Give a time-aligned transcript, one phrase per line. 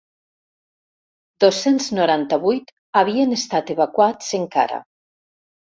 [1.43, 4.85] Dos-cents noranta-vuit havien estat evacuats, encara.